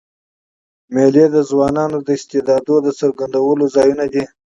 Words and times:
مېلې 0.93 1.25
د 1.31 1.37
ځوانانو 1.49 1.97
د 2.03 2.09
استعدادو 2.17 2.75
د 2.85 2.87
څرګندولو 2.99 3.65
ځایونه 3.75 4.05
دي. 4.13 4.23